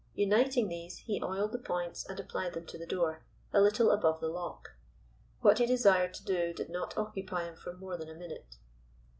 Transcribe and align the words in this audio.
Uniting 0.15 0.67
these, 0.67 0.97
he 0.97 1.21
oiled 1.23 1.51
the 1.51 1.59
points 1.59 2.09
and 2.09 2.19
applied 2.19 2.53
them 2.53 2.65
to 2.65 2.75
the 2.75 2.87
door, 2.87 3.21
a 3.53 3.61
little 3.61 3.91
above 3.91 4.19
the 4.19 4.27
lock. 4.29 4.69
What 5.41 5.59
he 5.59 5.67
desired 5.67 6.15
to 6.15 6.25
do 6.25 6.53
did 6.53 6.71
not 6.71 6.97
occupy 6.97 7.43
him 7.43 7.55
for 7.55 7.73
more 7.73 7.97
than 7.97 8.09
a 8.09 8.15
minute. 8.15 8.55